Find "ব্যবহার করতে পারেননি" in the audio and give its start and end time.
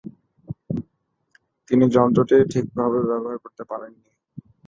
3.09-4.09